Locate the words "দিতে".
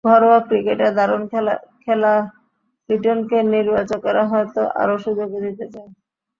5.45-5.65